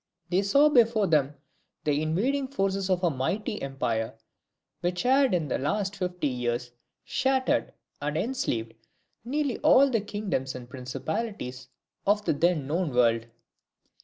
[0.29, 1.35] They saw before them
[1.83, 4.15] the invading forces of a mighty empire,
[4.79, 6.71] which had in the last fifty years
[7.03, 8.73] shattered and enslaved
[9.23, 11.67] nearly all the kingdoms and principalities
[12.07, 13.27] of the then known world.